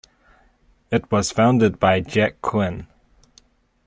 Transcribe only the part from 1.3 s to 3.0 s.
founded by Jack Quinn.